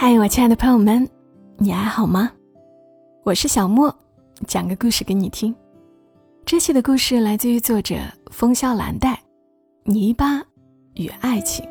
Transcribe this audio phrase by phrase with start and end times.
[0.00, 1.10] 嗨，我亲爱的朋友们，
[1.56, 2.30] 你还好吗？
[3.24, 3.92] 我是小莫，
[4.46, 5.52] 讲个故事给你听。
[6.46, 7.96] 这期的故事来自于作者
[8.30, 9.12] 风萧兰黛，
[9.82, 10.40] 《泥巴
[10.94, 11.66] 与爱情》。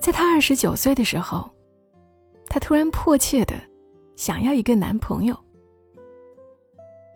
[0.00, 1.46] 在她二十九岁的时候，
[2.48, 3.54] 她突然迫切的
[4.16, 5.36] 想要一个男朋友。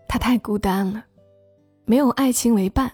[0.06, 1.02] 她太孤单了，
[1.86, 2.92] 没有爱情为伴，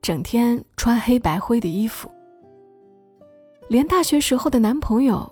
[0.00, 2.10] 整天穿黑白灰的衣服。
[3.68, 5.30] 连大学时候的男朋友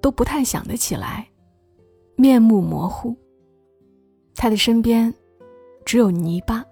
[0.00, 1.28] 都不太想得起来，
[2.16, 3.16] 面目模糊。
[4.34, 5.12] 他的身边
[5.84, 6.64] 只有泥巴。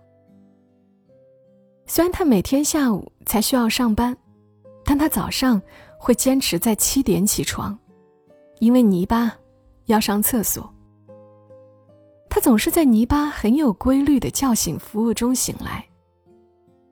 [1.86, 4.16] 虽然他每天下午才需要上班，
[4.84, 5.60] 但他早上
[5.98, 7.76] 会坚持在七点起床，
[8.60, 9.36] 因为泥巴
[9.86, 10.72] 要上厕所。
[12.28, 15.84] 他总是在泥巴很有规律的叫醒服务中醒来，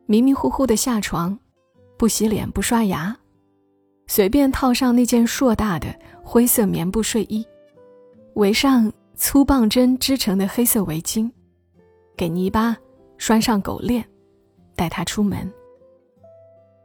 [0.06, 1.38] 迷迷糊糊的下床，
[1.96, 3.16] 不洗脸不刷牙。
[4.08, 5.94] 随便套上那件硕大的
[6.24, 7.46] 灰色棉布睡衣，
[8.34, 11.30] 围上粗棒针织成的黑色围巾，
[12.16, 12.76] 给泥巴
[13.18, 14.02] 拴上狗链，
[14.74, 15.48] 带他出门。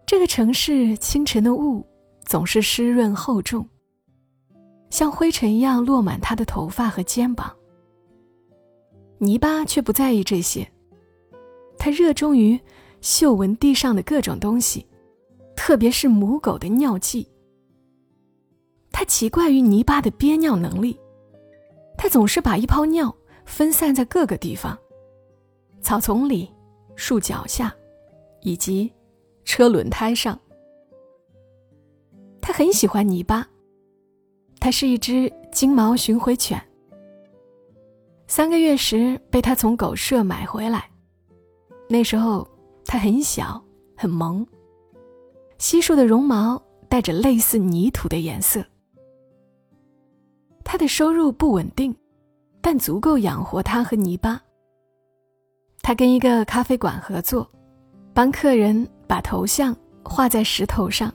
[0.05, 1.83] 这个城市清晨的雾
[2.25, 3.67] 总是湿润厚重，
[4.89, 7.55] 像灰尘一样落满他的头发和肩膀。
[9.17, 10.69] 泥巴却不在意这些，
[11.79, 12.59] 他热衷于
[12.99, 14.85] 嗅闻地上的各种东西。
[15.55, 17.27] 特别是母狗的尿迹，
[18.91, 20.99] 他奇怪于泥巴的憋尿能力。
[21.97, 24.77] 他总是把一泡尿分散在各个地方：
[25.81, 26.51] 草丛里、
[26.95, 27.73] 树脚下，
[28.41, 28.91] 以及
[29.45, 30.37] 车轮胎上。
[32.41, 33.47] 他很喜欢泥巴，
[34.59, 36.61] 它是一只金毛巡回犬。
[38.27, 40.89] 三个月时被他从狗舍买回来，
[41.87, 42.45] 那时候
[42.85, 43.63] 它很小，
[43.95, 44.45] 很萌。
[45.63, 48.61] 稀疏的绒毛带着类似泥土的颜色。
[50.61, 51.95] 他的收入不稳定，
[52.59, 54.41] 但足够养活他和泥巴。
[55.81, 57.49] 他跟一个咖啡馆合作，
[58.13, 59.73] 帮客人把头像
[60.03, 61.09] 画在石头上，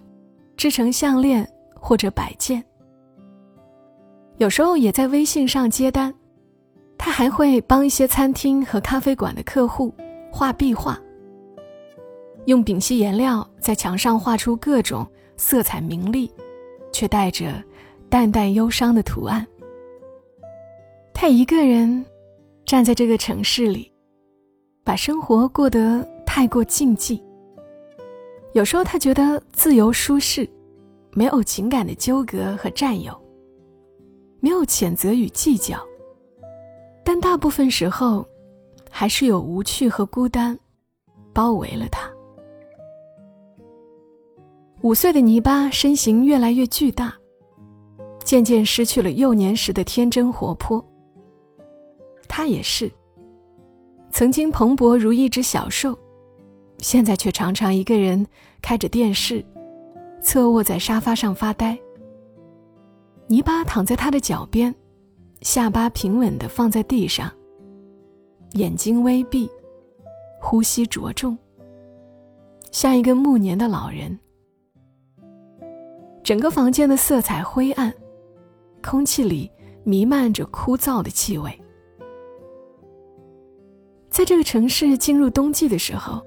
[0.56, 2.64] 制成项链或者摆件。
[4.38, 6.12] 有时候也在微信上接单。
[6.96, 9.92] 他还会帮一些餐厅和咖啡馆的客户
[10.32, 10.98] 画壁画。
[12.48, 16.32] 用丙烯颜料在墙上画出各种色彩明丽，
[16.90, 17.62] 却带着
[18.08, 19.46] 淡淡忧伤的图案。
[21.12, 22.02] 他一个人
[22.64, 23.92] 站在这个城市里，
[24.82, 27.22] 把生活过得太过禁忌。
[28.54, 30.48] 有时候他觉得自由舒适，
[31.12, 33.12] 没有情感的纠葛和占有，
[34.40, 35.78] 没有谴责与计较。
[37.04, 38.26] 但大部分时候，
[38.90, 40.58] 还是有无趣和孤单
[41.34, 42.10] 包围了他。
[44.82, 47.12] 五岁的泥巴身形越来越巨大，
[48.24, 50.84] 渐渐失去了幼年时的天真活泼。
[52.28, 52.88] 他也是，
[54.12, 55.98] 曾经蓬勃如一只小兽，
[56.78, 58.24] 现在却常常一个人
[58.62, 59.44] 开着电视，
[60.22, 61.76] 侧卧在沙发上发呆。
[63.26, 64.72] 泥巴躺在他的脚边，
[65.40, 67.28] 下巴平稳地放在地上，
[68.52, 69.50] 眼睛微闭，
[70.40, 71.36] 呼吸着重，
[72.70, 74.16] 像一个暮年的老人。
[76.28, 77.90] 整个房间的色彩灰暗，
[78.82, 79.50] 空气里
[79.82, 81.50] 弥漫着枯燥的气味。
[84.10, 86.22] 在这个城市进入冬季的时候，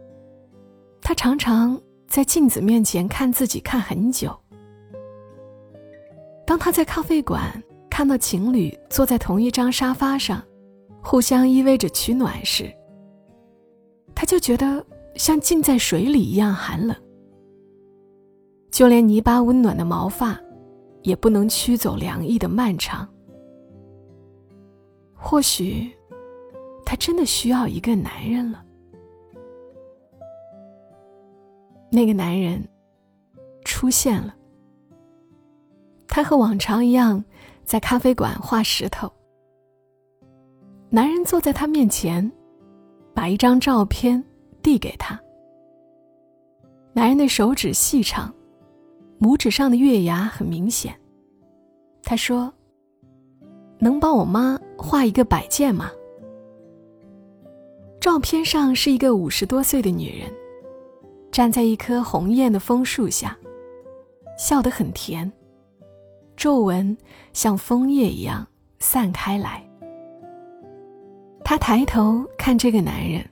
[1.04, 4.36] 他常常在镜子面前看自己看很久。
[6.48, 10.44] 当他在咖啡馆看到情侣坐在同一张沙发上，
[11.04, 12.74] 互相依偎着取暖时，
[14.16, 14.84] 他就觉得
[15.14, 16.98] 像浸在水里一样寒冷。
[18.72, 20.40] 就连泥巴温暖的毛发，
[21.04, 23.08] 也不能驱走凉意的漫长。
[25.14, 25.92] 或许，
[26.86, 28.64] 他真的需要一个男人了。
[31.92, 32.66] 那个男人
[33.66, 34.34] 出现了。
[36.08, 37.24] 他和往常一样，
[37.64, 39.12] 在咖啡馆画石头。
[40.90, 42.30] 男人坐在他面前，
[43.14, 44.22] 把一张照片
[44.64, 45.20] 递给他。
[46.94, 48.34] 男人的手指细长。
[49.22, 50.94] 拇指上的月牙很明显。
[52.04, 52.52] 他说
[53.78, 55.92] ：“能帮我妈画一个摆件吗？”
[58.02, 60.28] 照片上是一个五十多岁的女人，
[61.32, 63.38] 站在一棵红艳的枫树下，
[64.40, 65.32] 笑得很甜，
[66.36, 66.98] 皱纹
[67.32, 68.46] 像枫叶一样
[68.80, 69.64] 散开来。
[71.44, 73.24] 她抬头看这个男人，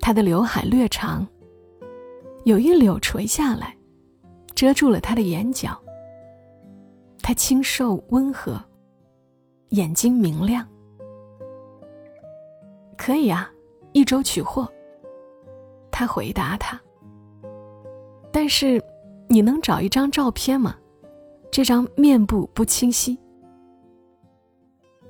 [0.00, 1.24] 他的刘海略长，
[2.44, 3.76] 有一绺垂下来。
[4.62, 5.76] 遮住了他的眼角，
[7.20, 8.62] 他清瘦温和，
[9.70, 10.64] 眼睛明亮。
[12.96, 13.50] 可以啊，
[13.90, 14.72] 一周取货。
[15.90, 16.80] 他回答他。
[18.30, 18.80] 但是，
[19.28, 20.76] 你能找一张照片吗？
[21.50, 23.18] 这张面部不清晰。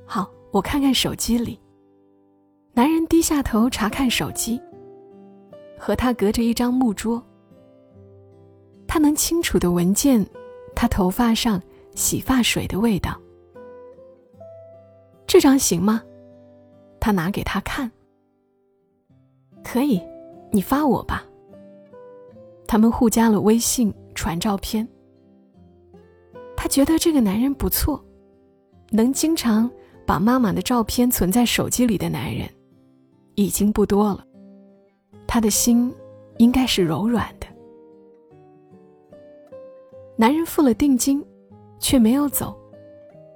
[0.07, 1.61] 好，我看看手机里。
[2.73, 4.59] 男人低下头查看手机，
[5.79, 7.23] 和他隔着一张木桌。
[8.93, 10.23] 他能清楚的闻见
[10.75, 11.59] 他头发上
[11.95, 13.19] 洗发水的味道。
[15.27, 16.03] 这张行吗？
[17.01, 17.91] 他拿给他看。
[19.65, 19.99] 可以，
[20.51, 21.25] 你发我吧。
[22.67, 24.87] 他们互加了微信，传照片。
[26.55, 28.05] 他觉得这个男人不错，
[28.91, 29.71] 能经常
[30.07, 32.47] 把妈妈的照片存在手机里的男人，
[33.37, 34.23] 已经不多了。
[35.27, 35.91] 他的心
[36.37, 37.47] 应该是柔软的。
[40.23, 41.21] 男人付了定金，
[41.81, 42.57] 却没有走，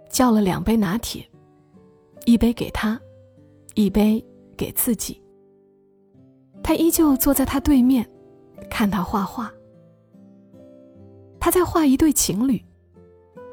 [0.08, 1.28] 叫了两杯拿铁，
[2.26, 2.96] 一杯给他，
[3.74, 4.24] 一杯
[4.56, 5.20] 给自己。
[6.62, 8.08] 他依旧坐在他对面，
[8.70, 9.52] 看他画画。
[11.40, 12.64] 他在画一对情侣，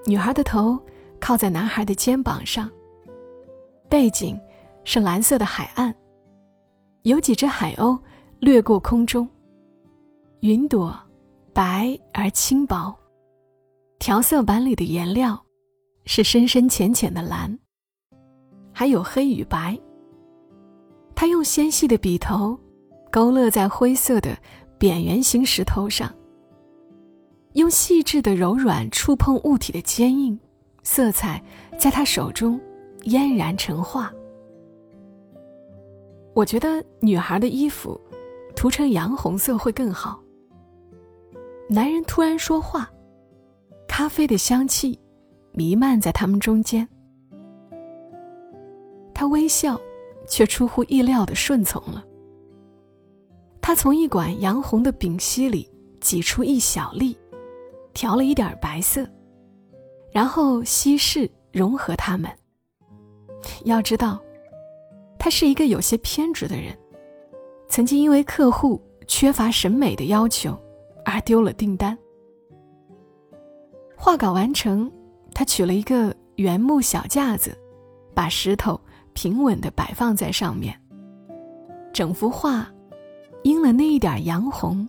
[0.05, 0.79] 女孩的头
[1.19, 2.69] 靠在男孩的肩膀上，
[3.89, 4.39] 背景
[4.83, 5.91] 是蓝色的海岸，
[7.01, 7.99] 有几只海鸥
[8.37, 9.27] 掠过空中，
[10.41, 10.95] 云朵
[11.51, 12.95] 白而轻薄。
[14.05, 15.41] 调色板里的颜料
[16.03, 17.57] 是深深浅浅的蓝，
[18.73, 19.79] 还有黑与白。
[21.15, 22.59] 他用纤细的笔头
[23.09, 24.37] 勾勒在灰色的
[24.77, 26.13] 扁圆形石头上，
[27.53, 30.37] 用细致的柔软触碰物体的坚硬，
[30.83, 31.41] 色彩
[31.79, 32.59] 在他手中
[33.03, 34.11] 嫣然成画。
[36.33, 37.97] 我觉得女孩的衣服
[38.53, 40.21] 涂成洋红色会更好。
[41.69, 42.89] 男人突然说话。
[43.95, 44.99] 咖啡的香气
[45.51, 46.89] 弥漫在他们中间。
[49.13, 49.79] 他微笑，
[50.27, 52.03] 却出乎意料的顺从了。
[53.61, 55.69] 他从一管洋红的丙烯里
[56.01, 57.15] 挤出一小粒，
[57.93, 59.07] 调了一点白色，
[60.11, 62.31] 然后稀释融合它们。
[63.63, 64.19] 要知道，
[65.19, 66.75] 他是一个有些偏执的人，
[67.69, 70.59] 曾经因为客户缺乏审美的要求
[71.05, 71.95] 而丢了订单。
[74.05, 74.91] 画稿完成，
[75.33, 77.57] 他取了一个原木小架子，
[78.13, 78.77] 把石头
[79.13, 80.77] 平稳地摆放在上面。
[81.93, 82.69] 整幅画
[83.43, 84.85] 因了那一点洋红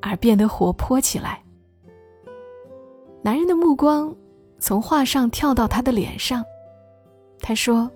[0.00, 1.38] 而变得活泼起来。
[3.20, 4.16] 男人的目光
[4.58, 6.42] 从画上跳到他的脸上，
[7.40, 7.90] 他说：“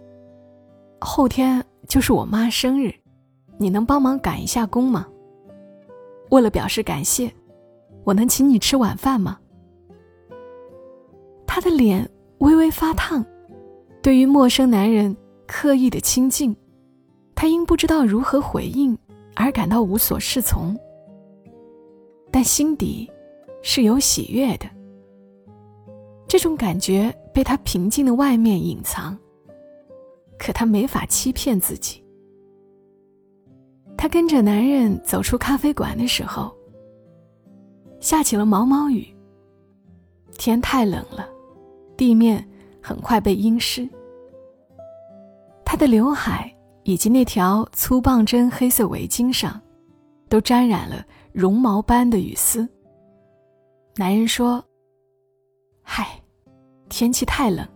[1.00, 2.94] 后天就是我妈生日，
[3.56, 5.08] 你能帮忙赶一下工吗？
[6.30, 7.32] 为了表示感谢，
[8.04, 9.38] 我能请你吃晚饭吗？”
[11.52, 12.08] 她的脸
[12.38, 13.26] 微微发烫，
[14.00, 15.14] 对于陌生男人
[15.48, 16.54] 刻意的亲近，
[17.34, 18.96] 她因不知道如何回应
[19.34, 20.78] 而感到无所适从。
[22.30, 23.10] 但心底
[23.62, 24.66] 是有喜悦的，
[26.28, 29.18] 这种感觉被他平静的外面隐藏，
[30.38, 32.00] 可他没法欺骗自己。
[33.96, 36.56] 他跟着男人走出咖啡馆的时候，
[37.98, 39.04] 下起了毛毛雨，
[40.38, 41.28] 天太冷了。
[42.00, 42.42] 地面
[42.82, 43.86] 很快被阴湿，
[45.66, 46.50] 他的刘海
[46.82, 49.60] 以及那条粗棒针黑色围巾上，
[50.26, 52.66] 都沾染了绒毛般的雨丝。
[53.96, 54.64] 男人说
[55.84, 56.18] ：“嗨，
[56.88, 57.68] 天气太冷，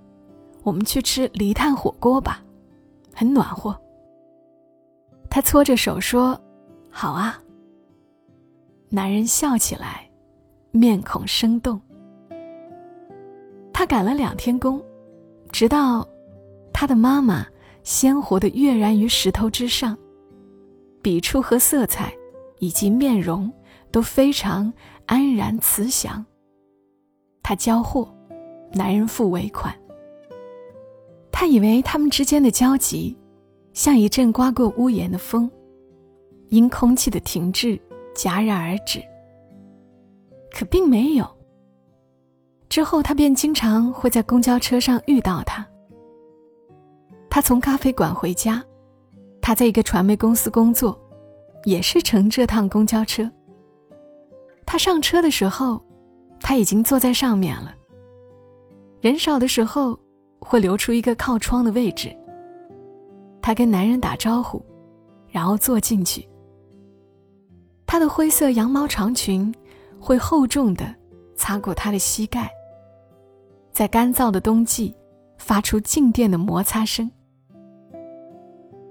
[0.63, 2.43] 我们去吃梨炭火锅吧，
[3.13, 3.79] 很暖和。”
[5.29, 6.41] 他搓着手说
[6.89, 7.39] ：“好啊。”
[8.89, 10.11] 男人笑起来，
[10.71, 11.79] 面孔生动。
[13.75, 14.81] 他赶了两天工，
[15.51, 16.09] 直到
[16.73, 17.45] 他的妈妈
[17.83, 19.99] 鲜活的跃然于石头之上，
[21.03, 22.15] 笔触和色彩
[22.61, 23.53] 以及面容
[23.91, 24.73] 都非常
[25.07, 26.25] 安然慈祥。
[27.43, 28.09] 他交货，
[28.73, 29.75] 男人付尾款。
[31.33, 33.19] 他以为他们之间的交集，
[33.73, 35.51] 像一阵刮过屋檐的风，
[36.49, 37.77] 因空气的停滞
[38.15, 39.03] 戛然而止。
[40.53, 41.29] 可并没有。
[42.75, 45.65] 之后，他便经常会在公交车上遇到他。
[47.31, 48.61] 他从咖啡馆回家，
[49.41, 51.01] 他在一个传媒公司工作，
[51.67, 53.31] 也是乘这趟公交车。
[54.67, 55.81] 他上车的时候，
[56.41, 57.73] 他已经坐在上面了。
[59.01, 59.97] 人少的时候，
[60.41, 62.13] 会留出一个靠窗的位置。
[63.41, 64.61] 他跟男人打招呼，
[65.31, 66.29] 然后坐进去。
[67.87, 69.55] 他的灰色羊毛长裙
[70.01, 70.93] 会厚重的
[71.37, 72.51] 擦过他的膝盖。
[73.75, 74.95] 在干燥的冬季
[75.37, 77.11] 发出静电的摩擦声。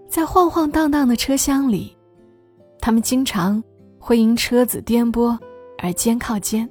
[0.09, 1.95] 在晃晃荡荡的车厢里，
[2.81, 3.63] 他们经常
[3.97, 5.39] 会因车子颠簸
[5.77, 6.69] 而肩靠肩。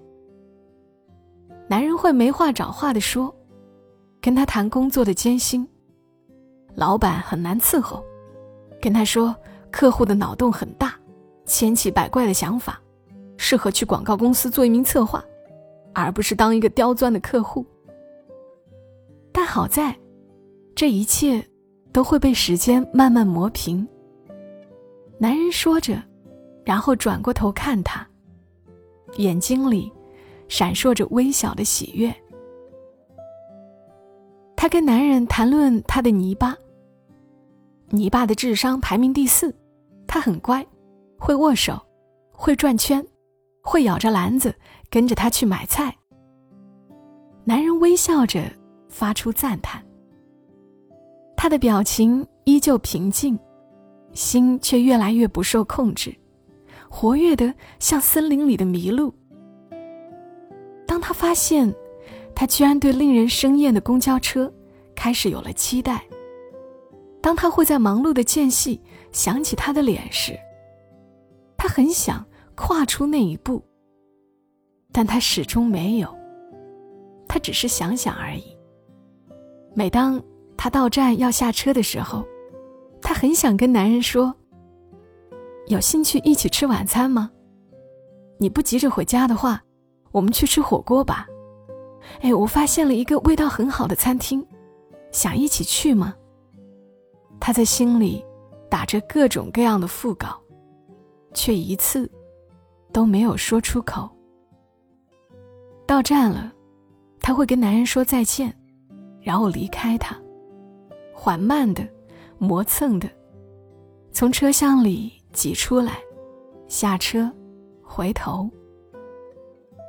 [1.67, 3.35] 男人会没话找话的说，
[4.21, 5.67] 跟他谈工作的艰辛。
[6.75, 8.05] 老板很难伺候，
[8.79, 9.35] 跟他说
[9.71, 10.95] 客户的脑洞很大，
[11.47, 12.79] 千奇百怪的想法，
[13.39, 15.25] 适合去广告公司做一名策划，
[15.95, 17.65] 而不是当一个刁钻的客户。
[19.33, 19.97] 但好在，
[20.75, 21.45] 这一切
[21.93, 23.87] 都会被时间慢慢磨平。
[25.19, 26.03] 男人说着，
[26.65, 28.07] 然后转过头看他，
[29.17, 29.93] 眼睛里。
[30.49, 32.15] 闪烁着微小的喜悦。
[34.55, 36.55] 他跟男人谈论他的泥巴。
[37.89, 39.55] 泥巴的智商排名第四，
[40.07, 40.67] 他很乖，
[41.19, 41.81] 会握手，
[42.33, 43.03] 会转圈，
[43.63, 44.55] 会咬着篮子
[44.91, 45.97] 跟着他去买菜。
[47.45, 48.45] 男人微笑着
[48.93, 49.83] 发出赞叹。
[51.37, 53.37] 他的表情依旧平静，
[54.13, 56.15] 心却越来越不受控制，
[56.89, 59.13] 活跃的像森林里的麋鹿。
[60.87, 61.75] 当他发现，
[62.35, 64.53] 他居然对令人生厌的公交车
[64.95, 66.05] 开始有了期待。
[67.21, 68.81] 当他会在忙碌的间隙
[69.11, 70.39] 想起他的脸时，
[71.57, 73.65] 他很想跨出那一步。
[74.93, 76.15] 但他始终没有。
[77.27, 78.55] 他只是想想而已。
[79.75, 80.23] 每当
[80.57, 82.25] 他到站要下车的时候，
[83.01, 84.35] 他很想跟男人说
[85.69, 87.31] ：“有兴趣一起吃晚餐吗？
[88.39, 89.63] 你不急着回家的话。”
[90.13, 91.27] 我们去吃火锅吧，
[92.21, 94.47] 哎，我发现了一个味道很好的餐厅，
[95.11, 96.15] 想一起去吗？
[97.41, 98.23] 他在心里
[98.69, 100.39] 打着各种各样的副稿，
[101.33, 102.11] 却一次
[102.93, 104.07] 都没有说出口。
[105.87, 106.53] 到站了，
[107.19, 108.55] 他会跟男人说再见，
[109.23, 110.21] 然后离开他，
[111.15, 111.87] 缓慢的、
[112.39, 113.09] 磨蹭的，
[114.13, 115.99] 从车厢里挤出来，
[116.67, 117.31] 下车，
[117.83, 118.51] 回头。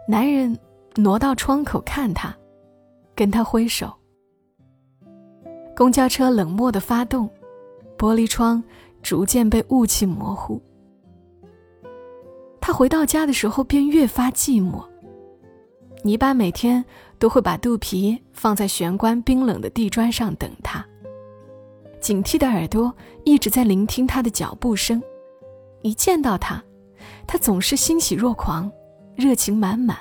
[0.07, 0.57] 男人
[0.95, 2.35] 挪到窗口看他，
[3.15, 3.91] 跟他挥手。
[5.75, 7.27] 公交车冷漠的发动，
[7.97, 8.63] 玻璃窗
[9.01, 10.61] 逐渐被雾气模糊。
[12.61, 14.85] 他回到家的时候便越发寂寞。
[16.03, 16.83] 泥巴每天
[17.17, 20.85] 都会把肚皮放在玄关冰冷的地砖上等他，
[22.01, 22.93] 警惕的耳朵
[23.23, 25.01] 一直在聆听他的脚步声。
[25.81, 26.61] 一见到他，
[27.25, 28.71] 他总是欣喜若狂。
[29.15, 29.95] 热情满满，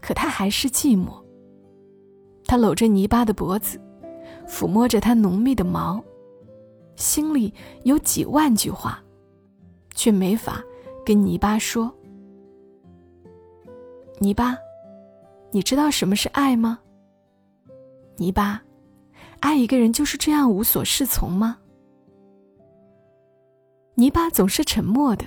[0.00, 1.20] 可他还是寂寞。
[2.46, 3.80] 他搂着泥巴的脖子，
[4.46, 6.00] 抚摸着他浓密的毛，
[6.94, 7.52] 心里
[7.82, 9.02] 有几万句话，
[9.96, 10.62] 却没法
[11.04, 11.92] 跟泥巴说。
[14.20, 14.56] 泥巴，
[15.50, 16.78] 你知道什么是爱吗？
[18.16, 18.62] 泥巴，
[19.40, 21.58] 爱一个人就是这样无所适从吗？
[23.96, 25.24] 泥巴总是沉默的。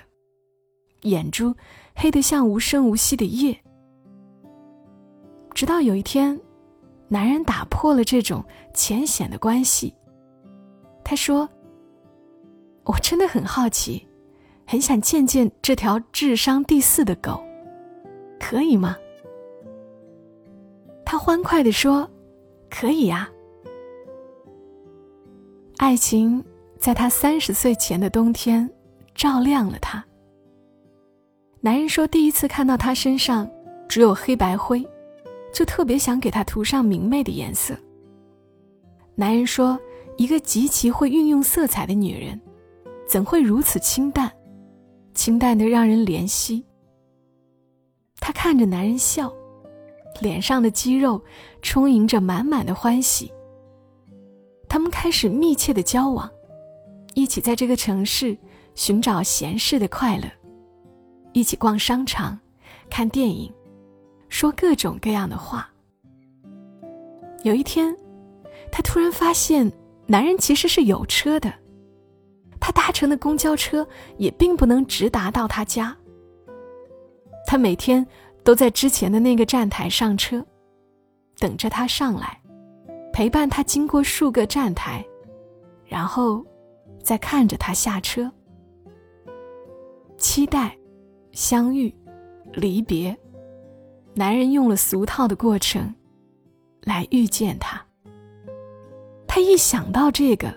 [1.02, 1.56] 眼珠
[1.96, 3.58] 黑得像无声无息的夜。
[5.54, 6.40] 直到有一天，
[7.08, 9.94] 男人打破了这种浅显的关系。
[11.04, 11.48] 他说
[12.84, 14.08] ：“我真的很好奇，
[14.66, 17.42] 很想见见这条智商第四的狗，
[18.40, 18.98] 可以吗？”
[21.06, 22.10] 他欢快地说
[22.70, 23.30] ：“可以呀。”
[25.78, 26.44] 爱情
[26.80, 28.70] 在他三十岁前的冬天，
[29.16, 30.04] 照亮了他。
[31.62, 33.50] 男人说：“第一次看到他身上
[33.88, 34.86] 只有黑白灰，
[35.54, 37.76] 就特别想给他涂上明媚的颜色。”
[39.16, 39.80] 男人说
[40.18, 42.40] ：“一个极其会运用色彩的女人，
[43.08, 44.32] 怎会如此清淡，
[45.14, 46.64] 清淡的让人怜惜？”
[48.20, 49.32] 她看着男人笑，
[50.20, 51.22] 脸上的肌肉
[51.62, 53.32] 充盈着满满的欢喜。
[54.70, 56.30] 他们开始密切的交往，
[57.14, 58.38] 一起在这个城市
[58.76, 60.24] 寻找闲适的快乐。
[61.34, 62.38] 一起逛商场，
[62.90, 63.54] 看电影，
[64.28, 65.70] 说各种各样的话。
[67.44, 67.96] 有一天，
[68.72, 69.72] 他突然发现，
[70.06, 71.54] 男人其实是有车的，
[72.60, 75.96] 他搭乘的公交车也并不能直达到他家。
[77.48, 78.06] 他每天
[78.44, 80.46] 都在之前的那个站台上车，
[81.40, 82.40] 等着他上来，
[83.14, 85.04] 陪伴他经过数个站台，
[85.86, 86.46] 然后
[87.02, 88.30] 再看着他下车，
[90.18, 90.78] 期待。
[91.34, 91.94] 相遇，
[92.52, 93.16] 离别，
[94.16, 95.94] 男人用了俗套的过程，
[96.82, 97.80] 来遇见她。
[99.28, 100.52] 他一想到这个，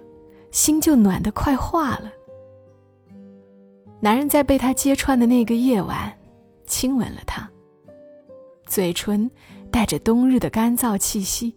[0.52, 2.11] 心就暖得快化了。
[4.00, 6.11] 男人在被他揭穿的那个夜晚，
[6.71, 7.50] 亲吻了他，
[8.65, 9.29] 嘴唇
[9.73, 11.53] 带着冬日的干燥气息，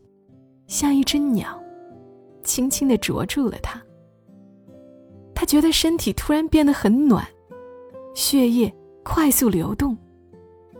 [0.65, 1.61] 像一只鸟，
[2.43, 3.79] 轻轻地啄住了他。
[5.35, 7.23] 他觉得身体突然变得很暖，
[8.15, 9.95] 血液快速流动，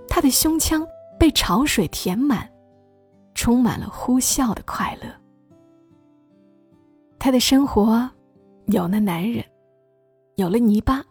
[0.08, 0.86] 他的胸腔
[1.20, 2.50] 被潮水填满，
[3.36, 5.08] 充满了呼啸的快乐。
[7.20, 8.10] 他的生活
[8.66, 9.46] 有了男人，
[10.38, 11.06] 有了泥巴，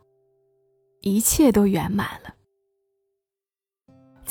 [1.03, 2.35] 一切都圆满了。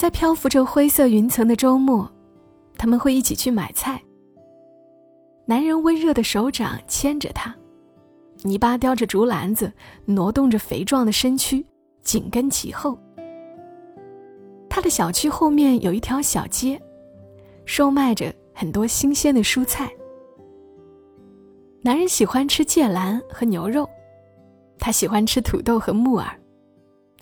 [0.01, 2.11] 在漂浮着灰色云层的周末，
[2.75, 4.01] 他们会一起去买菜。
[5.45, 7.55] 男人温热的手掌牵着她，
[8.41, 9.71] 泥巴叼着竹篮子，
[10.05, 11.63] 挪动着肥壮的身躯，
[12.01, 12.97] 紧跟其后。
[14.67, 16.81] 他的小区后面有一条小街，
[17.65, 19.87] 售卖着很多新鲜的蔬菜。
[21.83, 23.87] 男人喜欢吃芥蓝和牛肉，
[24.79, 26.27] 他喜欢吃土豆和木耳，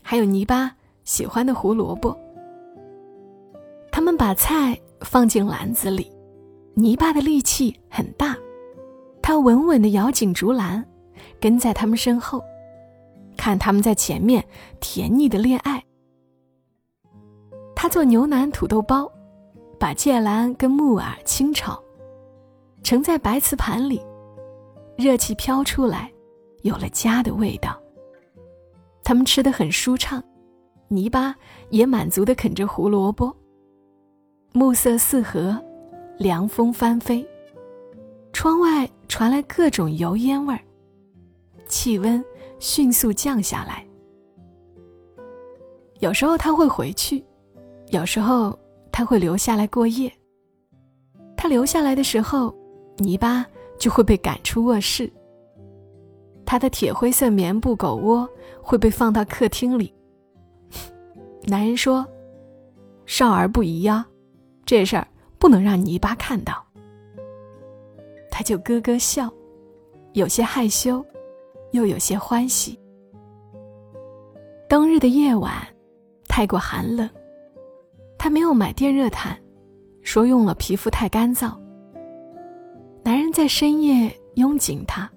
[0.01, 2.17] 还有泥巴喜欢的胡萝卜。
[4.09, 6.11] 他们把菜放进篮子里，
[6.73, 8.35] 泥巴的力气很大，
[9.21, 10.83] 他稳稳地咬紧竹篮，
[11.39, 12.43] 跟在他们身后，
[13.37, 14.43] 看他们在前面
[14.79, 15.79] 甜腻的恋爱。
[17.75, 19.07] 他做牛腩土豆包，
[19.79, 21.79] 把芥兰跟木耳清炒，
[22.81, 24.01] 盛在白瓷盘里，
[24.97, 26.11] 热气飘出来，
[26.63, 27.79] 有了家的味道。
[29.03, 30.19] 他们吃得很舒畅，
[30.87, 31.35] 泥巴
[31.69, 33.31] 也满足地啃着胡萝卜。
[34.51, 35.57] 暮色四合，
[36.17, 37.25] 凉风翻飞，
[38.33, 40.59] 窗外传来各种油烟味儿，
[41.67, 42.23] 气温
[42.59, 43.85] 迅速降下来。
[45.99, 47.23] 有时候他会回去，
[47.89, 48.57] 有时候
[48.91, 50.11] 他会留下来过夜。
[51.37, 52.53] 他留下来的时候，
[52.97, 53.45] 泥巴
[53.77, 55.09] 就会被赶出卧室。
[56.43, 58.27] 他的铁灰色棉布狗窝
[58.61, 59.93] 会被放到客厅里。
[61.45, 62.05] 男人说
[63.05, 64.05] ：“少儿不宜呀。”
[64.69, 65.07] 这事儿
[65.39, 66.63] 不能让泥巴看到，
[68.29, 69.27] 他就咯咯笑，
[70.13, 71.03] 有些害羞，
[71.71, 72.79] 又有些欢喜。
[74.69, 75.51] 冬日的夜晚
[76.27, 77.09] 太过寒冷，
[78.15, 79.35] 他没有买电热毯，
[80.03, 81.51] 说用了皮肤太干燥。
[83.03, 85.09] 男人在深夜拥紧她，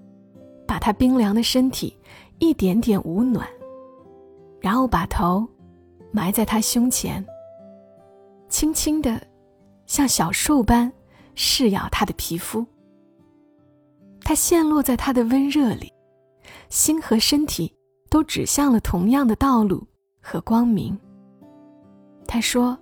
[0.66, 1.94] 把她冰凉的身体
[2.38, 3.46] 一点点捂暖，
[4.62, 5.46] 然后把头
[6.10, 7.22] 埋在她胸前，
[8.48, 9.20] 轻轻的。
[9.92, 10.90] 像小兽般
[11.34, 12.64] 噬咬他的皮肤，
[14.22, 15.92] 他陷落在他的温热里，
[16.70, 17.70] 心和身体
[18.08, 19.86] 都指向了同样的道路
[20.18, 20.98] 和光明。
[22.26, 22.74] 他说：“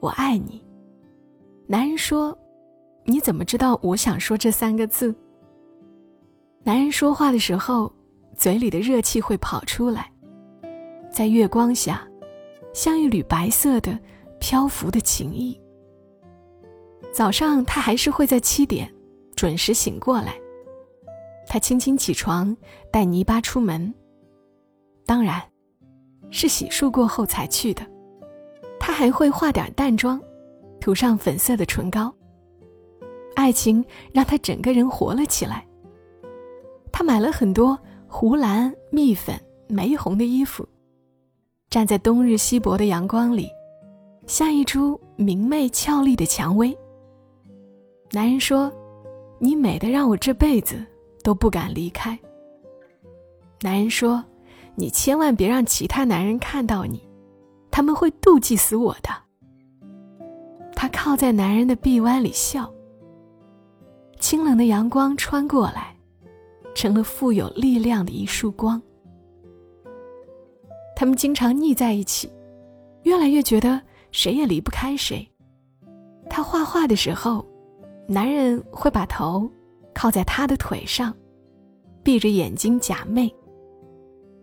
[0.00, 0.64] 我爱你。”
[1.68, 2.34] 男人说
[3.04, 5.14] ：“你怎么知道我想说这三个字？”
[6.64, 7.92] 男人说话的时候，
[8.34, 10.10] 嘴里的热气会跑出来，
[11.10, 12.08] 在月光下，
[12.72, 13.98] 像一缕白色的
[14.40, 15.60] 漂浮的情意。
[17.12, 18.90] 早上，他还是会在七点
[19.36, 20.34] 准时醒过来。
[21.46, 22.56] 他轻轻起床，
[22.90, 23.92] 带泥巴出门。
[25.04, 25.42] 当然，
[26.30, 27.86] 是洗漱过后才去的。
[28.80, 30.18] 他还会化点淡妆，
[30.80, 32.12] 涂上粉色的唇膏。
[33.34, 35.66] 爱情让他整个人活了起来。
[36.90, 40.66] 他买了很多湖蓝、蜜粉、玫红的衣服，
[41.68, 43.48] 站在冬日稀薄的阳光里，
[44.26, 46.74] 像一株明媚俏丽的蔷薇。
[48.14, 48.70] 男人说
[49.40, 50.84] ：“你美的让我这辈子
[51.24, 52.18] 都不敢离开。”
[53.62, 54.22] 男人说
[54.76, 57.08] ：“你千万别让其他男人看到你，
[57.70, 59.08] 他们会妒忌死我的。”
[60.76, 61.74] 他靠在男人的。
[61.74, 62.70] 臂弯里笑。
[64.20, 64.66] 清冷的。
[64.66, 65.96] 阳光穿过来，
[66.74, 68.12] 成了富有力量的。
[68.12, 68.80] 一束光。
[70.94, 72.30] 他们经常腻在一起，
[73.04, 75.26] 越来越觉得谁也离不开谁。
[76.28, 76.94] 他画画的。
[76.94, 77.50] 时候。
[78.06, 79.50] 男人会把头
[79.94, 81.14] 靠在她的腿上，
[82.02, 83.32] 闭着眼睛假寐。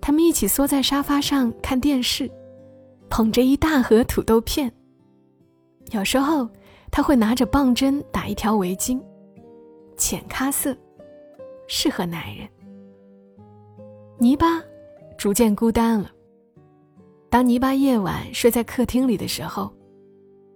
[0.01, 2.29] 他们一起缩在沙发上看电视，
[3.09, 4.71] 捧着一大盒土豆片。
[5.91, 6.47] 有时候
[6.89, 8.99] 他会拿着棒针打一条围巾，
[9.97, 10.75] 浅咖色，
[11.67, 12.47] 适合男人。
[14.17, 14.61] 泥巴
[15.17, 16.09] 逐渐孤单了。
[17.29, 19.71] 当泥巴夜晚睡在客厅里的时候，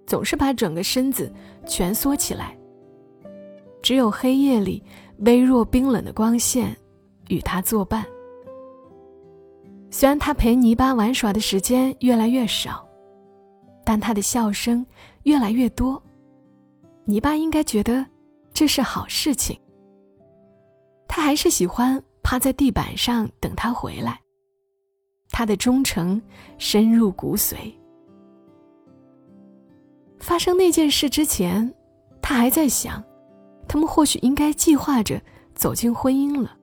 [0.08, 1.32] 总是把整个身子
[1.68, 2.58] 蜷缩起来。
[3.84, 4.82] 只有黑夜里
[5.20, 6.76] 微弱冰冷的光线
[7.28, 8.04] 与他作伴。
[9.92, 12.84] 虽然他陪泥巴玩耍的时间越来越少，
[13.86, 14.84] 但他的笑声
[15.24, 16.02] 越来越多。
[17.06, 18.04] 泥巴应该觉得
[18.54, 19.60] 这是好事情。
[21.08, 24.20] 他还是喜欢趴在地板上等他回来。
[25.30, 26.20] 他的忠诚
[26.58, 27.72] 深入骨髓。
[30.20, 31.72] 发生那件事之前，
[32.22, 33.04] 他还在想，
[33.68, 35.22] 他们或许应该计划着
[35.56, 36.56] 走进婚姻了。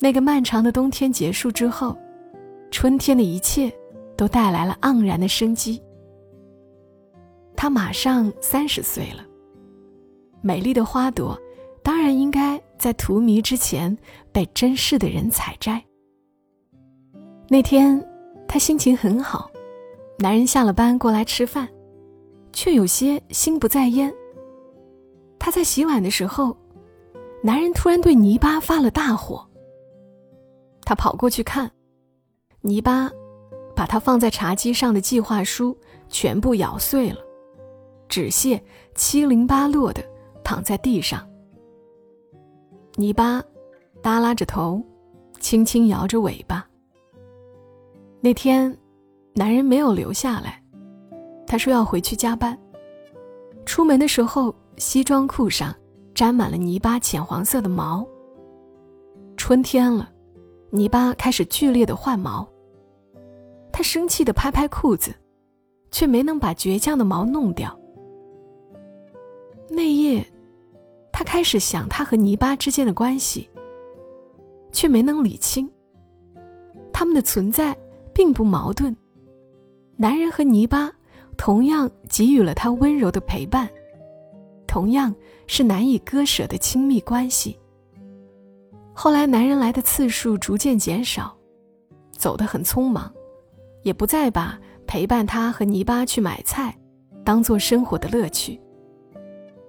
[0.00, 1.96] 那个漫长的冬天结束之后，
[2.70, 3.72] 春天的一切
[4.16, 5.82] 都带来了盎然的生机。
[7.56, 9.24] 他马上三十岁了，
[10.40, 11.36] 美丽的花朵
[11.82, 13.96] 当然应该在荼蘼之前
[14.30, 15.82] 被珍视的人采摘。
[17.48, 18.00] 那天，
[18.46, 19.50] 他心情很好，
[20.18, 21.68] 男人下了班过来吃饭，
[22.52, 24.14] 却有些心不在焉。
[25.38, 26.56] 他在洗碗的时候，
[27.42, 29.46] 男人突然对泥巴发了大火。
[30.84, 31.70] 他跑过去看，
[32.60, 33.10] 泥巴
[33.76, 35.76] 把他放在茶几上的计划书
[36.08, 37.18] 全部咬碎了。
[38.08, 38.62] 纸屑
[38.94, 40.02] 七零八落的
[40.42, 41.28] 躺在地上，
[42.96, 43.42] 泥巴
[44.02, 44.82] 耷拉着头，
[45.40, 46.66] 轻轻摇着尾巴。
[48.20, 48.76] 那天，
[49.34, 50.62] 男人没有留下来，
[51.46, 52.58] 他说要回去加班。
[53.66, 55.74] 出门的时候，西装裤上
[56.14, 58.06] 沾满了泥巴浅黄色的毛。
[59.36, 60.10] 春天了，
[60.70, 62.48] 泥巴开始剧烈的换毛。
[63.72, 65.14] 他生气的拍拍裤子，
[65.90, 67.78] 却没能把倔强的毛弄掉。
[69.68, 70.26] 那夜，
[71.12, 73.48] 他开始想他和泥巴之间的关系，
[74.72, 75.70] 却没能理清。
[76.92, 77.76] 他们的存在
[78.12, 78.96] 并不矛盾。
[79.96, 80.90] 男人和泥巴
[81.36, 83.68] 同样给予了他温柔的陪伴，
[84.68, 85.12] 同样
[85.48, 87.58] 是难以割舍的亲密关系。
[88.92, 91.36] 后来，男人来的次数逐渐减少，
[92.12, 93.12] 走得很匆忙，
[93.82, 96.76] 也不再把陪伴他和泥巴去买菜
[97.24, 98.60] 当做生活的乐趣。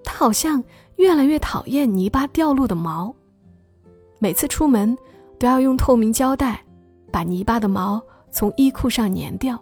[0.04, 0.62] 他好像
[0.96, 3.14] 越来越讨厌泥巴掉落的毛，
[4.18, 4.96] 每次出门
[5.38, 6.62] 都要用透明胶带
[7.10, 9.58] 把泥巴的毛从衣裤上粘掉。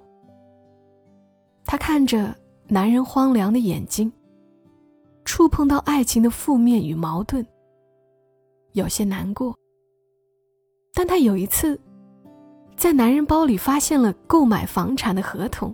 [1.64, 2.34] 他看着
[2.66, 4.10] 男人荒凉的眼睛，
[5.28, 7.44] 触碰到爱情的负面与矛盾，
[8.72, 9.54] 有些难过。
[10.94, 11.78] 但他有一次，
[12.78, 15.72] 在男人包里发现了购买房产的合同，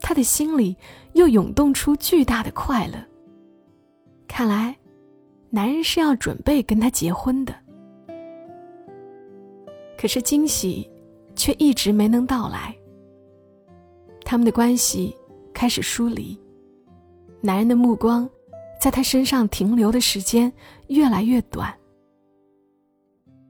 [0.00, 0.76] 他的心里
[1.14, 3.04] 又涌动出巨大的快乐。
[4.28, 4.78] 看来，
[5.50, 7.52] 男人是要准备跟她结婚的。
[9.98, 10.88] 可是惊喜
[11.34, 12.72] 却一直没能到来。
[14.24, 15.14] 他们的关系
[15.52, 16.40] 开始疏离，
[17.40, 18.28] 男人的目光
[18.80, 20.52] 在她身上停留的时间
[20.88, 21.74] 越来越短。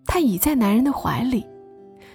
[0.06, 1.46] 他倚在男人的怀里，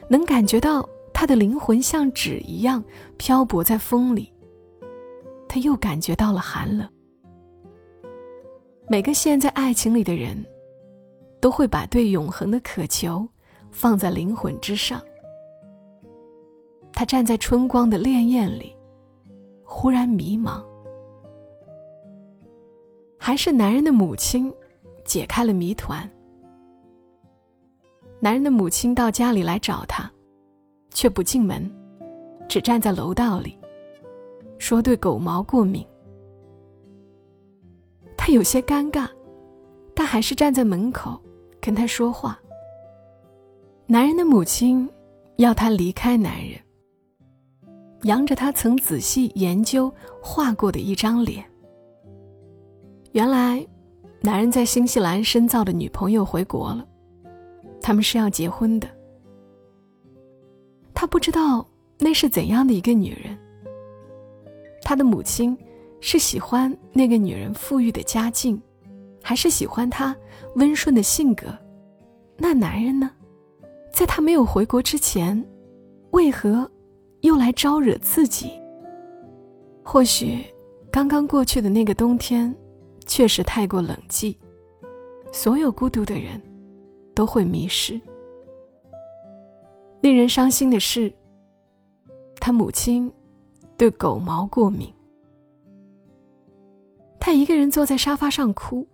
[0.09, 2.83] 能感觉到他的灵魂像纸一样
[3.15, 4.29] 漂泊在风里。
[5.47, 6.85] 他又感觉到了寒冷。
[8.89, 10.45] 每个陷在爱情里的人，
[11.39, 13.25] 都会把对永恒的渴求
[13.71, 15.01] 放在灵魂之上。
[16.91, 18.75] 他站在春光的潋滟里，
[19.63, 20.61] 忽然迷茫。
[23.17, 24.53] 还是男人的母亲
[25.03, 26.09] 解开了谜团。
[28.19, 30.09] 男人的母亲到家里来找他，
[30.91, 31.69] 却不进门，
[32.47, 33.57] 只站在楼道里，
[34.57, 35.85] 说对狗毛过敏。
[38.17, 39.07] 他有些尴尬，
[39.93, 41.19] 但还是站在门口
[41.61, 42.39] 跟他说话。
[43.85, 44.89] 男人的母亲
[45.35, 46.59] 要他离开男人，
[48.03, 51.45] 扬着他曾仔细研究画过的一张脸。
[53.15, 53.65] 原来，
[54.19, 56.85] 男人在新西兰深造的女朋友回国了，
[57.81, 58.85] 他们是要结婚的。
[60.93, 61.65] 他不知道
[61.97, 63.37] 那是怎样的一个女人。
[64.81, 65.57] 他的母亲。
[66.01, 68.61] 是喜欢那个女人富裕的家境，
[69.23, 70.15] 还是喜欢她
[70.55, 71.47] 温顺的性格？
[72.37, 73.09] 那男人呢？
[73.91, 75.43] 在他没有回国之前，
[76.11, 76.69] 为何
[77.21, 78.51] 又来招惹自己？
[79.83, 80.45] 或许，
[80.91, 82.55] 刚刚过去的那个冬天，
[83.05, 84.35] 确实太过冷寂。
[85.31, 86.41] 所有孤独的人，
[87.13, 87.99] 都会迷失。
[90.01, 91.11] 令人伤心的是，
[92.39, 93.11] 他母亲
[93.75, 94.91] 对狗毛过敏。
[97.19, 98.87] 他一个人坐在沙发上哭，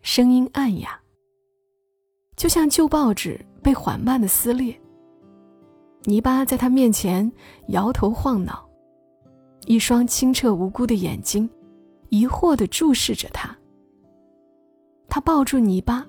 [0.00, 0.98] 声音暗哑，
[2.36, 4.74] 就像旧报纸被缓慢的撕裂。
[6.04, 7.30] 泥巴在他面前
[7.68, 8.66] 摇头晃脑，
[9.66, 11.48] 一双清澈无辜的眼睛
[12.10, 13.56] 疑惑的注视着他。
[15.08, 16.06] 他抱住泥巴，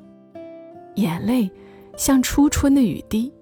[0.95, 1.49] 眼泪
[1.97, 3.33] 像初春的雨滴，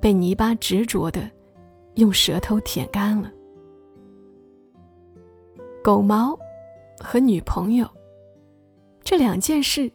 [0.00, 1.28] 被泥巴执着的
[1.94, 3.32] 用舌头舔干了。
[5.82, 6.38] 狗毛。
[7.04, 7.88] 和女朋友，
[9.02, 9.90] 这两件事，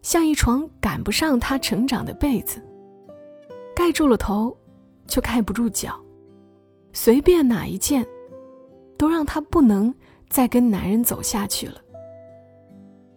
[0.00, 2.62] 像一床赶不上他成长的被子，
[3.74, 4.56] 盖住了头，
[5.06, 6.00] 却盖不住脚。
[6.94, 8.06] 随便哪一件，
[8.96, 9.94] 都让他不能
[10.28, 11.80] 再跟男人走下去了。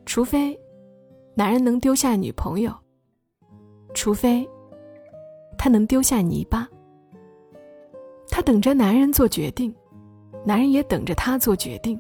[0.05, 0.59] 除非，
[1.35, 2.71] 男人能丢下女朋友；
[3.93, 4.47] 除非，
[5.57, 6.67] 他能丢下泥巴。
[8.29, 9.73] 她等着男人做决定，
[10.45, 11.99] 男人也等着他做决定。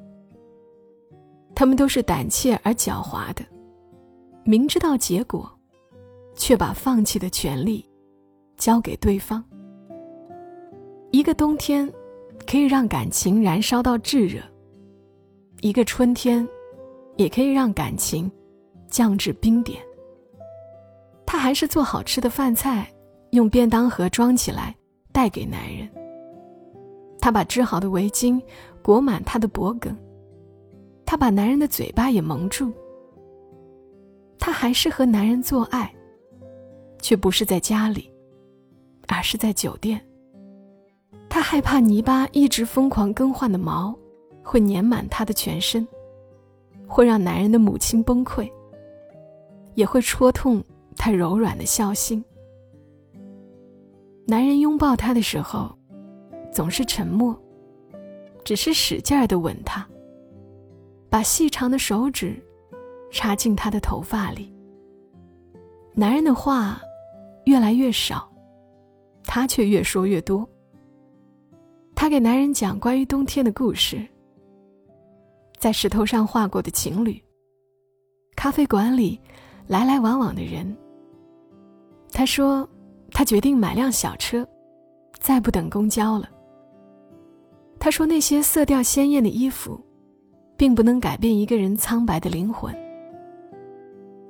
[1.53, 3.43] 他们都是胆怯而狡猾的，
[4.45, 5.49] 明知道结果，
[6.35, 7.85] 却把放弃的权利
[8.55, 9.43] 交给对方。
[11.11, 11.91] 一个冬天
[12.47, 14.41] 可以让感情燃烧到炙热，
[15.61, 16.47] 一个春天
[17.17, 18.31] 也可以让感情
[18.87, 19.81] 降至冰点。
[21.25, 22.91] 他还是做好吃的饭菜，
[23.31, 24.75] 用便当盒装起来
[25.11, 25.87] 带给男人。
[27.19, 28.41] 他把织好的围巾
[28.81, 29.95] 裹满他的脖颈。
[31.05, 32.71] 他把男人的嘴巴也蒙住。
[34.37, 35.93] 他还是和男人做爱，
[37.01, 38.09] 却不是在家里，
[39.07, 39.99] 而是在酒店。
[41.27, 43.95] 他害怕泥巴一直疯狂更换的毛
[44.49, 45.87] 会粘满他的全身，
[46.87, 48.51] 会让男人的母亲崩溃，
[49.75, 50.63] 也会戳痛
[50.97, 52.25] 他柔软的孝心。
[54.25, 55.69] 男人拥抱她的时候，
[56.51, 57.39] 总是沉默，
[58.43, 59.87] 只是使劲儿的吻她。
[61.11, 62.35] 把细长的手指
[63.11, 64.51] 插进他的头发里。
[65.93, 66.81] 男人的话
[67.45, 68.27] 越来越少，
[69.25, 70.47] 他却越说越多。
[71.93, 74.03] 他给男人讲关于冬天的故事，
[75.59, 77.21] 在石头上画过的情侣，
[78.35, 79.19] 咖啡馆里
[79.67, 80.75] 来来往往的人。
[82.11, 82.67] 他说，
[83.11, 84.47] 他决定买辆小车，
[85.19, 86.27] 再不等公交了。
[87.79, 89.79] 他说，那些色调鲜艳的衣服。
[90.59, 92.75] 并不能改变一个人苍白的灵魂。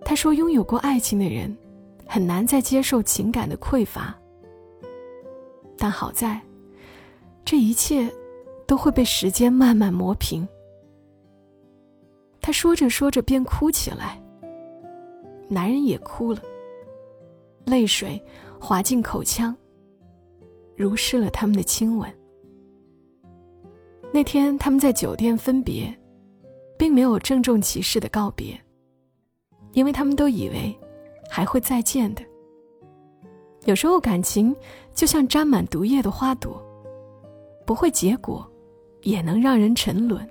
[0.05, 1.57] 他说：“拥有过爱情的人，
[2.05, 4.15] 很难再接受情感的匮乏。
[5.75, 6.39] 但好在，
[7.43, 8.07] 这一切
[8.67, 10.47] 都会被时间慢慢磨平。”
[12.41, 14.21] 他说着说着便哭起来，
[15.47, 16.41] 男人也哭了，
[17.65, 18.21] 泪水
[18.59, 19.55] 滑进口腔，
[20.75, 22.11] 如湿了他们的亲吻。
[24.11, 25.93] 那天他们在酒店分别。
[26.79, 28.57] 并没有郑重其事的告别，
[29.73, 30.73] 因为他们都以为
[31.29, 32.21] 还会再见的。
[33.65, 34.55] 有时候感情
[34.95, 36.65] 就像沾满毒液的花朵，
[37.65, 38.49] 不会结果，
[39.01, 40.25] 也能让人沉沦。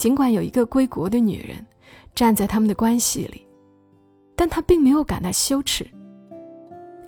[0.00, 1.62] 尽管有一个归国的女人
[2.14, 3.46] 站在他们的关系里，
[4.34, 5.86] 但她并没有感到羞耻，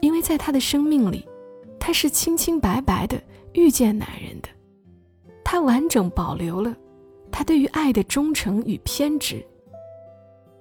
[0.02, 1.26] 因为在她的生命里，
[1.80, 3.18] 她是清清白白的
[3.54, 4.48] 遇见男人的，
[5.42, 6.76] 她完整保留了。
[7.30, 9.42] 他对于爱的忠诚与偏执。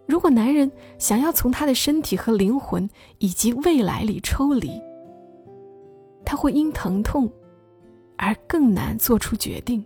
[0.08, 4.82] 如果男人想要从他的身体和灵魂以及未来里抽离，
[6.24, 7.30] 他会因疼痛
[8.16, 9.84] 而更难做出决定。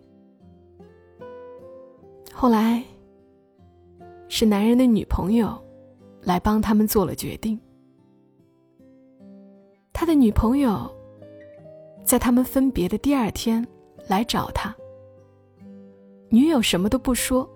[2.38, 2.84] 后来，
[4.28, 5.58] 是男人的女朋友
[6.22, 7.58] 来帮他们做了决定。
[9.94, 10.94] 他的女朋友
[12.04, 13.66] 在他们分别的第二天
[14.10, 14.76] 来找他。
[16.28, 17.50] 女友什么都不说，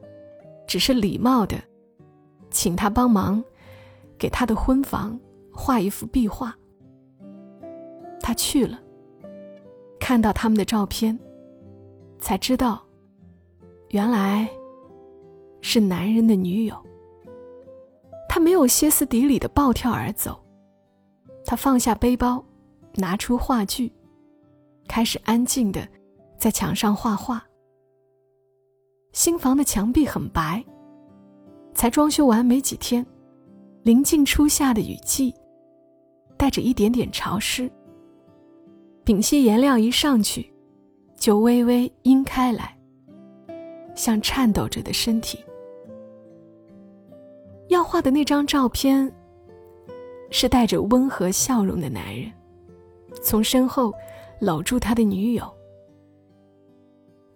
[0.65, 1.61] 只是礼貌的，
[2.49, 3.43] 请他帮忙，
[4.17, 5.19] 给他的婚房
[5.51, 6.55] 画一幅壁画。
[8.21, 8.79] 他去了，
[9.99, 11.19] 看到他们的照片，
[12.17, 12.81] 才知道，
[13.89, 14.49] 原来
[15.61, 16.75] 是男人的女友。
[18.27, 20.39] 他没有歇斯底里的暴跳而走，
[21.45, 22.43] 他放下背包，
[22.95, 23.91] 拿出画具，
[24.87, 25.87] 开始安静的
[26.37, 27.43] 在墙上画画。
[29.13, 30.63] 新房的墙壁很白，
[31.73, 33.03] 才装修完没几天，
[33.81, 35.33] 临近初夏的雨季，
[36.37, 37.69] 带着一点点潮湿。
[39.03, 40.53] 丙烯颜料一上去，
[41.17, 42.77] 就微微晕开来，
[43.95, 45.43] 像颤抖着的身体。
[47.69, 49.11] 要画的那张照片，
[50.29, 52.31] 是带着温和笑容的男人，
[53.21, 53.93] 从身后
[54.39, 55.47] 搂住他的女友，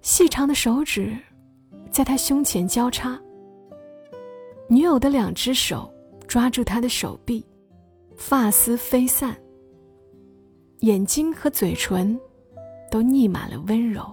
[0.02, 1.18] 细长的手指。
[1.92, 3.22] 在他胸前交叉，
[4.68, 5.94] 女友的两只手
[6.28, 7.46] 抓住他的手臂，
[8.18, 9.38] 发丝飞散，
[10.80, 12.20] 眼睛和嘴唇
[12.90, 14.04] 都溢满了温柔。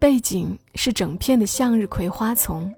[0.00, 2.74] 背景是整片的向日葵花丛，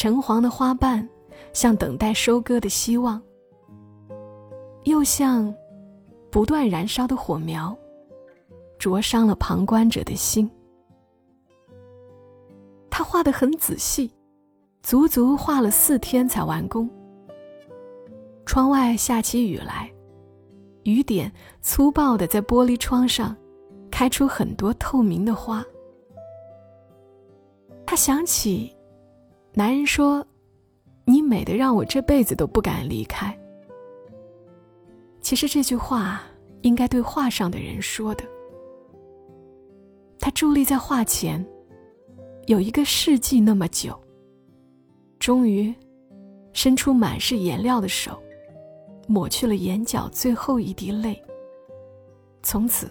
[0.00, 1.06] 橙黄的花瓣
[1.52, 3.20] 像等待收割的希望，
[4.84, 5.54] 又像
[6.30, 7.76] 不断燃烧的火苗，
[8.78, 10.50] 灼伤了旁观者的心。
[12.88, 14.10] 他画的很仔细，
[14.82, 16.88] 足足画了四天才完工。
[18.46, 19.92] 窗外下起雨来，
[20.84, 23.36] 雨点粗暴的在玻璃窗上
[23.90, 25.62] 开出很多透明的花。
[27.84, 28.74] 他想起，
[29.60, 30.26] 男人说
[31.04, 33.38] ：“你美的让我这辈子都不敢离开。”
[35.20, 36.22] 其实这句话
[36.62, 38.24] 应该对画上的人说的。
[40.18, 41.46] 他伫立在画前，
[42.46, 43.94] 有一个世纪那么久，
[45.18, 45.74] 终于
[46.54, 48.18] 伸出满是颜料的手，
[49.06, 51.22] 抹去了眼角最后一滴泪。
[52.42, 52.90] 从此，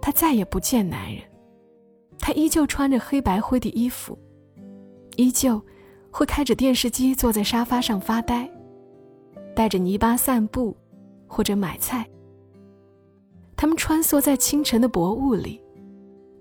[0.00, 1.20] 他再也不见男人。
[2.16, 4.16] 他依旧穿着黑白灰的衣服，
[5.16, 5.60] 依旧
[6.10, 8.48] 会开着电视机坐在沙发上发呆，
[9.54, 10.76] 带着泥巴散步，
[11.26, 12.06] 或者买菜。
[13.56, 15.60] 他们穿梭在清晨的薄雾里，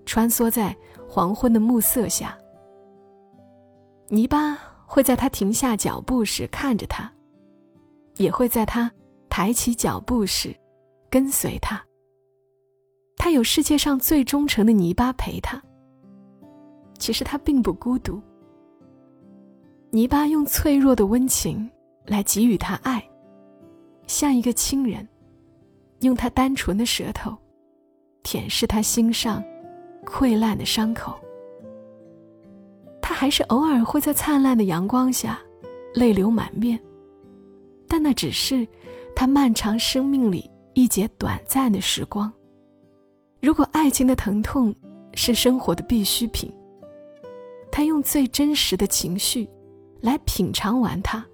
[0.06, 0.76] 穿梭在
[1.08, 2.38] 黄昏的暮色下。
[4.10, 7.12] 泥巴会在他停下脚步时看着他，
[8.18, 8.92] 也会在他
[9.30, 10.56] 抬起脚步时
[11.10, 11.82] 跟随他。
[13.18, 15.62] 他有世界上最忠诚的泥巴陪他。
[17.00, 18.22] 其实他并不孤独。
[19.96, 21.72] 泥巴用脆弱的温情
[22.06, 23.02] 来给予他爱，
[24.08, 25.08] 像一个亲人，
[26.02, 27.34] 用他单纯的舌头
[28.22, 29.42] 舔舐他心上
[30.06, 31.18] 溃烂的伤口。
[33.02, 35.40] 他还是偶尔会在灿烂的阳光下
[35.94, 36.78] 泪流满面，
[37.88, 38.68] 但那只是
[39.16, 42.30] 他漫长生命里一节短暂的时光。
[43.42, 44.76] 如果爱情的疼痛
[45.14, 46.52] 是生活的必需品，
[47.72, 49.48] 他用最真实的情绪，
[50.06, 51.26] 来品尝完它，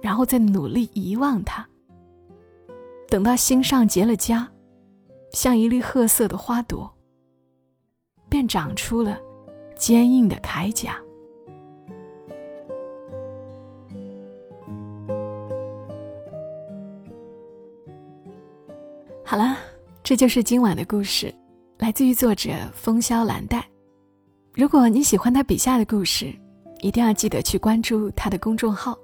[0.00, 1.66] 然后再努力遗忘它。
[3.08, 4.46] 等到心上结了痂，
[5.32, 6.88] 像一粒褐色的花朵，
[8.28, 9.18] 便长出了
[9.76, 10.96] 坚硬的铠甲。
[19.24, 19.56] 好了，
[20.04, 21.34] 这就是今晚的故事，
[21.78, 23.68] 来自于作者风萧兰黛。
[24.54, 26.32] 如果你喜欢他笔下的故事，
[26.80, 28.98] 一定要记得去关注他的公众号。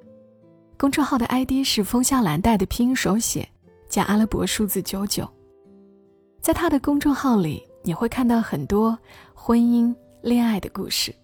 [0.78, 3.48] 公众号的 ID 是风向蓝带的拼音手写
[3.88, 5.28] 加阿拉伯数字九九。
[6.40, 8.96] 在他的公众号里，你会看到很多
[9.34, 11.14] 婚姻、恋爱的故事。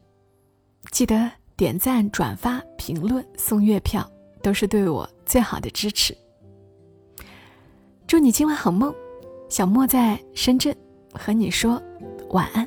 [0.90, 4.10] 记得点赞、转发、评论、送月票，
[4.42, 6.16] 都是对我最好的支持。
[8.06, 8.92] 祝你今晚好梦，
[9.48, 10.76] 小莫在深圳
[11.12, 11.80] 和你说
[12.30, 12.66] 晚安。